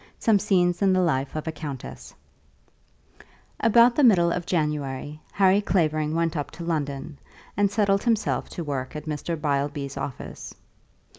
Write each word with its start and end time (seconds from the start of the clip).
SOME 0.17 0.39
SCENES 0.39 0.81
IN 0.81 0.93
THE 0.93 1.01
LIFE 1.03 1.35
OF 1.35 1.47
A 1.47 1.51
COUNTESS. 1.51 2.15
About 3.59 3.95
the 3.95 4.03
middle 4.03 4.31
of 4.31 4.47
January 4.47 5.21
Harry 5.33 5.61
Clavering 5.61 6.15
went 6.15 6.35
up 6.35 6.49
to 6.49 6.63
London, 6.63 7.19
and 7.55 7.69
settled 7.69 8.01
himself 8.01 8.49
to 8.49 8.63
work 8.63 8.95
at 8.95 9.05
Mr. 9.05 9.39
Beilby's 9.39 9.97
office. 9.97 10.55